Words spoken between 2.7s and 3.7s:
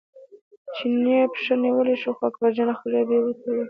خپلې ابۍ ته وویل.